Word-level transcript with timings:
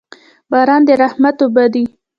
باران 0.51 0.81
د 0.87 0.89
رحمت 1.01 1.37
اوبه 1.43 1.65
دي. 1.73 1.85